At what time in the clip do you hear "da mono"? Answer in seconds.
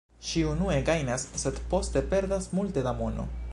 2.91-3.31